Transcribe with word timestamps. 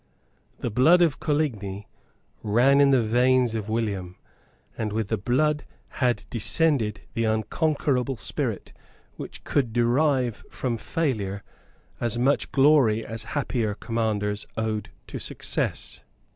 The 0.61 0.71
blood 0.71 1.03
of 1.03 1.19
Coligni 1.19 1.87
ran 2.41 2.81
in 2.81 2.89
the 2.89 3.03
veins 3.03 3.53
of 3.53 3.69
William; 3.69 4.15
and 4.75 4.91
with 4.91 5.09
the 5.09 5.17
blood 5.19 5.63
had 6.01 6.23
descended 6.31 7.01
the 7.13 7.25
unconquerable 7.25 8.17
spirit 8.17 8.73
which 9.17 9.43
could 9.43 9.71
derive 9.73 10.43
from 10.49 10.77
failure 10.77 11.43
as 11.99 12.17
much 12.17 12.51
glory 12.51 13.05
as 13.05 13.25
happier 13.37 13.75
commanders 13.75 14.47
owed 14.57 14.89
to 15.05 15.19
success. 15.19 16.03